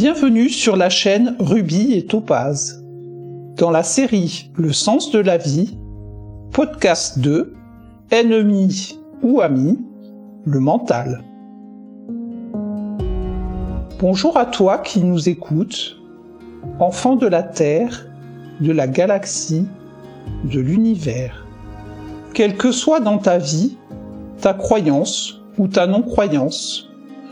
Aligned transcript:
Bienvenue 0.00 0.48
sur 0.48 0.76
la 0.76 0.90
chaîne 0.90 1.34
Ruby 1.40 1.94
et 1.94 2.06
Topaz. 2.06 2.84
Dans 3.56 3.72
la 3.72 3.82
série 3.82 4.48
Le 4.54 4.72
sens 4.72 5.10
de 5.10 5.18
la 5.18 5.38
vie, 5.38 5.76
podcast 6.52 7.18
2, 7.18 7.52
Ennemi 8.12 8.96
ou 9.24 9.40
ami, 9.40 9.76
le 10.44 10.60
mental. 10.60 11.24
Bonjour 13.98 14.36
à 14.36 14.46
toi 14.46 14.78
qui 14.78 15.00
nous 15.00 15.28
écoutes, 15.28 15.96
enfant 16.78 17.16
de 17.16 17.26
la 17.26 17.42
Terre, 17.42 18.06
de 18.60 18.70
la 18.70 18.86
galaxie, 18.86 19.66
de 20.44 20.60
l'univers. 20.60 21.44
Quelle 22.34 22.56
que 22.56 22.70
soit 22.70 23.00
dans 23.00 23.18
ta 23.18 23.38
vie, 23.38 23.76
ta 24.40 24.54
croyance 24.54 25.40
ou 25.58 25.66
ta 25.66 25.88
non-croyance, 25.88 26.88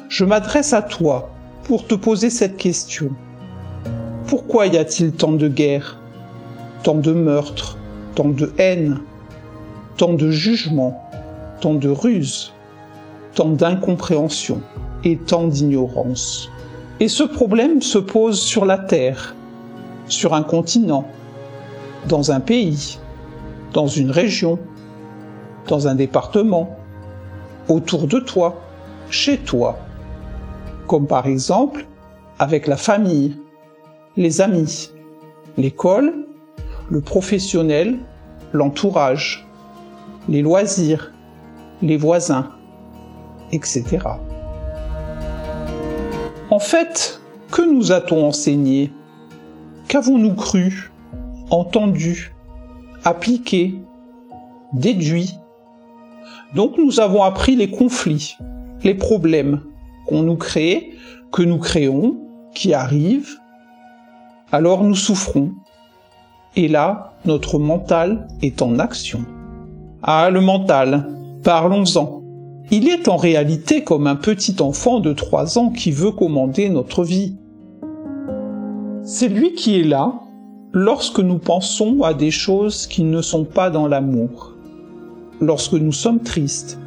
je 0.09 0.25
m'adresse 0.25 0.73
à 0.73 0.83
toi 0.83 1.31
pour 1.67 1.85
te 1.85 1.97
poser 1.97 2.31
cette 2.31 2.57
question. 2.57 3.11
Pourquoi 4.29 4.69
y 4.69 4.79
a-t-il 4.79 5.11
tant 5.11 5.33
de 5.33 5.49
guerres, 5.49 5.99
tant 6.85 6.95
de 6.95 7.13
meurtres, 7.13 7.77
tant 8.15 8.29
de 8.29 8.53
haine, 8.59 9.01
tant 9.97 10.13
de 10.13 10.31
jugements, 10.31 11.11
tant 11.61 11.75
de 11.75 11.89
ruses, 11.89 12.53
tant 13.35 13.49
d'incompréhension 13.49 14.61
et 15.03 15.17
tant 15.17 15.49
d'ignorance? 15.49 16.49
Et 17.01 17.09
ce 17.09 17.25
problème 17.25 17.83
se 17.83 17.99
pose 17.99 18.41
sur 18.41 18.65
la 18.65 18.79
Terre, 18.79 19.35
sur 20.07 20.35
un 20.35 20.45
continent, 20.45 21.09
dans 22.09 22.31
un 22.31 22.39
pays, 22.39 23.01
dans 23.73 23.89
une 23.89 24.13
région, 24.13 24.61
dans 25.67 25.89
un 25.89 25.97
département, 25.97 26.77
autour 27.69 28.07
de 28.07 28.21
toi, 28.21 28.61
chez 29.11 29.39
toi 29.39 29.81
comme 30.87 31.07
par 31.07 31.27
exemple 31.27 31.87
avec 32.39 32.67
la 32.67 32.77
famille, 32.77 33.37
les 34.17 34.41
amis, 34.41 34.91
l'école, 35.57 36.27
le 36.91 37.01
professionnel, 37.01 37.99
l'entourage, 38.53 39.47
les 40.29 40.43
loisirs, 40.43 41.13
les 41.83 41.97
voisins, 41.97 42.51
etc. 43.53 43.99
En 46.51 46.59
fait, 46.59 47.21
que 47.51 47.63
nous 47.63 47.93
a-t-on 47.93 48.27
enseigné? 48.27 48.93
Qu'avons-nous 49.89 50.35
cru, 50.35 50.91
entendu, 51.51 52.35
appliqué, 53.05 53.81
déduit? 54.73 55.35
Donc 56.55 56.77
nous 56.79 57.01
avons 57.01 57.23
appris 57.23 57.57
les 57.57 57.71
conflits, 57.71 58.37
les 58.83 58.95
problèmes, 58.95 59.61
qu'on 60.07 60.23
nous 60.23 60.37
crée, 60.37 60.93
que 61.33 61.43
nous 61.43 61.59
créons, 61.59 62.17
qui 62.55 62.73
arrive, 62.73 63.29
alors 64.53 64.85
nous 64.85 64.95
souffrons. 64.95 65.53
Et 66.55 66.69
là, 66.69 67.13
notre 67.25 67.59
mental 67.59 68.29
est 68.43 68.63
en 68.63 68.79
action. 68.79 69.21
Ah, 70.03 70.31
le 70.31 70.41
mental, 70.41 71.09
parlons-en. 71.43 72.23
Il 72.71 72.89
est 72.89 73.09
en 73.09 73.17
réalité 73.17 73.85
comme 73.85 74.07
un 74.07 74.17
petit 74.17 74.57
enfant 74.61 75.01
de 75.01 75.13
3 75.13 75.59
ans 75.59 75.71
qui 75.71 75.91
veut 75.91 76.11
commander 76.11 76.69
notre 76.69 77.05
vie. 77.05 77.37
C'est 79.05 79.29
lui 79.29 79.53
qui 79.53 79.81
est 79.81 79.85
là 79.85 80.15
lorsque 80.73 81.21
nous 81.21 81.39
pensons 81.39 82.03
à 82.03 82.13
des 82.13 82.31
choses 82.31 82.87
qui 82.87 83.05
ne 83.05 83.23
sont 83.23 83.45
pas 83.45 83.71
dans 83.71 83.87
l'amour, 83.87 84.55
lorsque 85.41 85.75
nous 85.75 85.93
sommes 85.93 86.21
tristes 86.21 86.79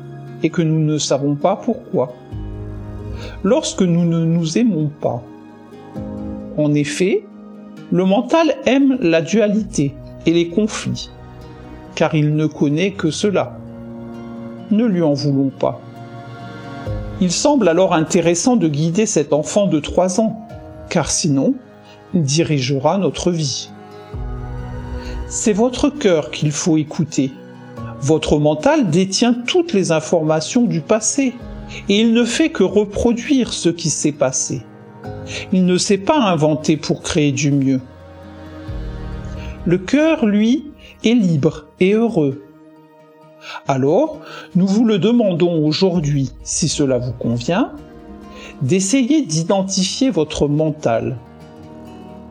et 0.44 0.50
que 0.50 0.62
nous 0.62 0.80
ne 0.80 0.98
savons 0.98 1.36
pas 1.36 1.56
pourquoi 1.56 2.14
lorsque 3.44 3.82
nous 3.82 4.06
ne 4.06 4.24
nous 4.24 4.58
aimons 4.58 4.90
pas. 5.02 5.24
En 6.58 6.74
effet, 6.74 7.26
le 7.92 8.06
mental 8.06 8.56
aime 8.66 8.98
la 9.02 9.22
dualité 9.22 9.96
et 10.26 10.34
les 10.34 10.50
conflits, 10.50 11.10
car 11.96 12.14
il 12.16 12.36
ne 12.36 12.46
connaît 12.46 12.92
que 12.92 13.12
cela. 13.12 13.58
Ne 14.72 14.86
lui 14.86 15.02
en 15.02 15.14
voulons 15.14 15.50
pas. 15.50 15.82
Il 17.22 17.32
semble 17.32 17.68
alors 17.68 17.94
intéressant 17.94 18.56
de 18.56 18.68
guider 18.68 19.06
cet 19.06 19.34
enfant 19.34 19.68
de 19.68 19.80
3 19.80 20.22
ans, 20.22 20.48
car 20.90 21.10
sinon, 21.10 21.56
il 22.14 22.22
dirigera 22.22 22.98
notre 22.98 23.32
vie. 23.32 23.70
C'est 25.28 25.54
votre 25.54 25.90
cœur 25.90 26.32
qu'il 26.32 26.52
faut 26.52 26.78
écouter. 26.78 27.32
Votre 28.02 28.40
mental 28.40 28.90
détient 28.90 29.34
toutes 29.34 29.74
les 29.74 29.92
informations 29.92 30.64
du 30.64 30.82
passé, 30.82 31.34
et 31.88 32.00
il 32.00 32.14
ne 32.14 32.26
fait 32.26 32.50
que 32.50 32.64
reproduire 32.64 33.54
ce 33.54 33.70
qui 33.70 33.90
s'est 33.90 34.12
passé. 34.12 34.62
Il 35.52 35.66
ne 35.66 35.78
s'est 35.78 35.98
pas 35.98 36.20
inventé 36.20 36.78
pour 36.78 37.02
créer 37.02 37.32
du 37.32 37.52
mieux. 37.52 37.82
Le 39.66 39.78
cœur, 39.78 40.26
lui, 40.26 40.72
est 41.04 41.14
libre 41.14 41.68
et 41.80 41.94
heureux. 41.94 42.44
Alors, 43.68 44.20
nous 44.56 44.68
vous 44.68 44.86
le 44.86 45.00
demandons 45.00 45.66
aujourd'hui, 45.66 46.32
si 46.44 46.68
cela 46.68 46.98
vous 46.98 47.14
convient, 47.14 47.72
d'essayer 48.62 49.22
d'identifier 49.26 50.10
votre 50.10 50.48
mental. 50.48 51.18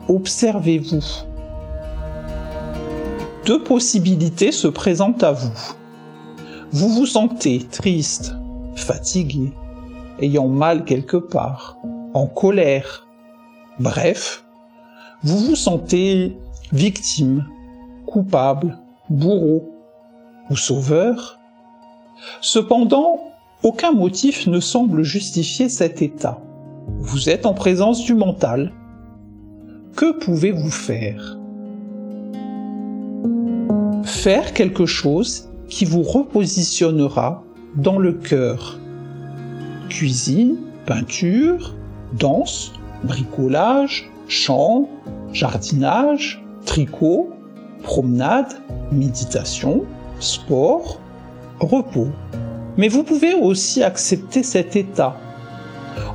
Observez-vous. 0.07 1.03
Deux 3.45 3.63
possibilités 3.63 4.51
se 4.51 4.67
présentent 4.67 5.23
à 5.23 5.31
vous. 5.31 5.75
Vous 6.71 6.89
vous 6.89 7.05
sentez 7.07 7.59
triste, 7.59 8.33
fatigué, 8.79 9.51
ayant 10.19 10.47
mal 10.47 10.85
quelque 10.85 11.17
part, 11.17 11.77
en 12.13 12.27
colère. 12.27 13.07
Bref, 13.79 14.43
vous 15.23 15.37
vous 15.37 15.55
sentez 15.55 16.37
victime, 16.71 17.45
coupable, 18.05 18.77
bourreau 19.09 19.69
ou 20.49 20.55
sauveur. 20.55 21.39
Cependant, 22.41 23.19
aucun 23.63 23.91
motif 23.91 24.47
ne 24.47 24.59
semble 24.59 25.03
justifier 25.03 25.69
cet 25.69 26.01
état. 26.01 26.41
Vous 26.99 27.29
êtes 27.29 27.45
en 27.45 27.53
présence 27.53 28.03
du 28.03 28.13
mental. 28.13 28.73
Que 29.95 30.11
pouvez-vous 30.17 30.71
faire? 30.71 31.37
Faire 34.03 34.53
quelque 34.53 34.85
chose 34.85 35.49
qui 35.67 35.85
vous 35.85 36.01
repositionnera 36.01 37.43
dans 37.81 37.97
le 37.97 38.13
cœur. 38.13 38.77
Cuisine, 39.89 40.57
peinture, 40.85 41.75
danse, 42.13 42.73
bricolage, 43.03 44.09
chant, 44.27 44.89
jardinage, 45.31 46.43
tricot, 46.65 47.29
promenade, 47.83 48.53
méditation, 48.91 49.85
sport, 50.19 50.99
repos. 51.59 52.09
Mais 52.77 52.87
vous 52.87 53.03
pouvez 53.03 53.33
aussi 53.33 53.83
accepter 53.83 54.43
cet 54.43 54.75
état 54.75 55.17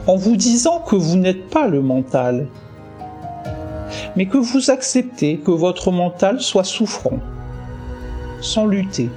en 0.07 0.17
vous 0.17 0.37
disant 0.37 0.81
que 0.81 0.97
vous 0.97 1.17
n'êtes 1.17 1.49
pas 1.49 1.67
le 1.67 1.81
mental, 1.81 2.47
mais 4.17 4.27
que 4.27 4.39
vous 4.39 4.71
acceptez 4.71 5.39
que 5.39 5.51
votre 5.51 5.91
mental 5.91 6.41
soit 6.41 6.65
souffrant, 6.65 7.19
sans 8.41 8.67
lutter 8.67 9.09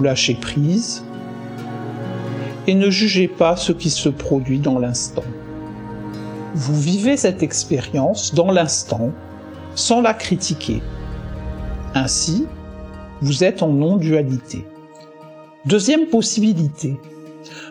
lâchez 0.00 0.34
prise 0.34 1.04
et 2.66 2.74
ne 2.74 2.90
jugez 2.90 3.28
pas 3.28 3.56
ce 3.56 3.72
qui 3.72 3.90
se 3.90 4.08
produit 4.08 4.58
dans 4.58 4.78
l'instant. 4.78 5.24
Vous 6.54 6.78
vivez 6.78 7.16
cette 7.16 7.42
expérience 7.42 8.34
dans 8.34 8.50
l'instant 8.50 9.10
sans 9.74 10.00
la 10.00 10.12
critiquer. 10.12 10.82
Ainsi, 11.94 12.46
vous 13.22 13.44
êtes 13.44 13.62
en 13.62 13.68
non-dualité. 13.68 14.66
Deuxième 15.66 16.06
possibilité, 16.06 16.98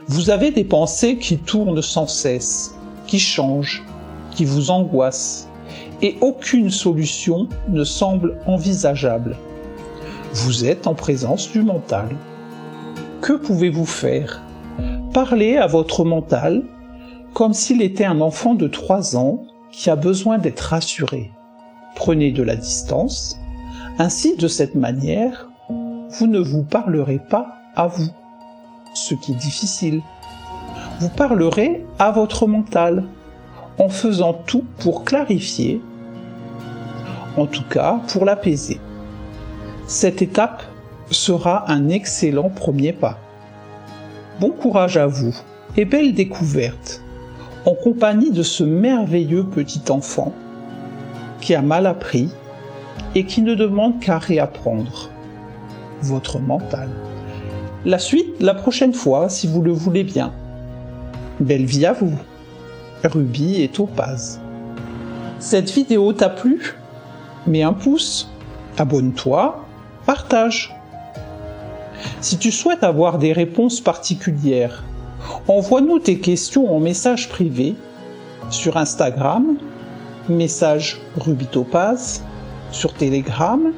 vous 0.08 0.30
avez 0.30 0.52
des 0.52 0.64
pensées 0.64 1.18
qui 1.18 1.38
tournent 1.38 1.82
sans 1.82 2.08
cesse, 2.08 2.76
qui 3.08 3.20
changent, 3.20 3.84
qui 4.32 4.46
vous 4.46 4.72
angoissent, 4.72 5.47
et 6.02 6.18
aucune 6.22 6.70
solution 6.70 7.47
ne 7.70 7.84
semble 7.84 8.38
envisageable. 8.46 9.35
Vous 10.39 10.66
êtes 10.66 10.85
en 10.85 10.93
présence 10.93 11.51
du 11.51 11.63
mental. 11.63 12.16
Que 13.22 13.34
pouvez-vous 13.34 13.87
faire? 13.87 14.43
Parlez 15.11 15.57
à 15.57 15.66
votre 15.66 16.05
mental 16.05 16.63
comme 17.34 17.53
s'il 17.53 17.81
était 17.81 18.05
un 18.05 18.22
enfant 18.22 18.53
de 18.53 18.67
3 18.67 19.17
ans 19.17 19.41
qui 19.72 19.89
a 19.89 19.95
besoin 19.95 20.37
d'être 20.37 20.59
rassuré. 20.59 21.31
Prenez 21.95 22.31
de 22.31 22.43
la 22.43 22.55
distance. 22.55 23.39
Ainsi, 23.97 24.37
de 24.37 24.47
cette 24.47 24.75
manière, 24.75 25.49
vous 25.69 26.28
ne 26.28 26.39
vous 26.39 26.61
parlerez 26.61 27.19
pas 27.31 27.55
à 27.75 27.87
vous, 27.87 28.11
ce 28.93 29.16
qui 29.16 29.31
est 29.31 29.37
difficile. 29.37 30.03
Vous 30.99 31.09
parlerez 31.09 31.84
à 31.97 32.11
votre 32.11 32.45
mental 32.45 33.05
en 33.79 33.89
faisant 33.89 34.34
tout 34.45 34.66
pour 34.78 35.03
clarifier, 35.03 35.81
en 37.37 37.47
tout 37.47 37.66
cas 37.67 38.01
pour 38.07 38.23
l'apaiser. 38.23 38.79
Cette 39.87 40.22
étape 40.22 40.63
sera 41.11 41.72
un 41.72 41.87
excellent 41.87 42.49
premier 42.49 42.91
pas. 42.91 43.17
Bon 44.41 44.49
courage 44.49 44.97
à 44.97 45.07
vous 45.07 45.34
et 45.78 45.85
belle 45.85 46.13
découverte. 46.13 47.01
en 47.67 47.73
compagnie 47.73 48.31
de 48.31 48.43
ce 48.43 48.63
merveilleux 48.63 49.43
petit 49.43 49.81
enfant 49.89 50.31
qui 51.41 51.53
a 51.53 51.61
mal 51.61 51.85
appris 51.85 52.29
et 53.13 53.25
qui 53.25 53.41
ne 53.41 53.55
demande 53.55 53.99
qu'à 53.99 54.17
réapprendre. 54.17 55.09
Votre 56.01 56.39
mental. 56.39 56.87
La 57.84 57.99
suite 57.99 58.41
la 58.41 58.53
prochaine 58.53 58.93
fois 58.93 59.28
si 59.28 59.47
vous 59.47 59.61
le 59.61 59.73
voulez 59.73 60.05
bien. 60.05 60.31
Belle 61.41 61.66
vie 61.66 61.85
à 61.85 61.91
vous. 61.91 62.17
Ruby 63.03 63.61
et 63.61 63.67
Topaz. 63.67 64.39
Cette 65.39 65.69
vidéo 65.69 66.13
t'a 66.13 66.29
plu? 66.29 66.75
Mets 67.47 67.63
un 67.63 67.73
pouce, 67.73 68.29
abonne-toi, 68.78 69.66
partage. 70.08 70.74
Si 72.22 72.40
tu 72.40 72.52
souhaites 72.52 72.84
avoir 72.84 73.20
des 73.20 73.34
réponses 73.34 73.82
particulières, 73.82 74.84
envoie-nous 75.48 76.00
tes 76.00 76.18
questions 76.20 76.76
en 76.76 76.80
message 76.80 77.30
privé 77.30 77.76
sur 78.50 78.78
Instagram, 78.78 79.58
message 80.30 81.00
Rubitopaz, 81.18 82.24
sur 82.72 82.94
Telegram, 82.94 83.74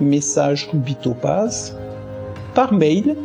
message 0.00 0.68
Rubitopaz, 0.72 1.76
par 2.54 2.72
mail, 2.72 3.16